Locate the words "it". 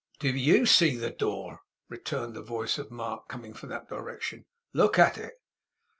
5.19-5.39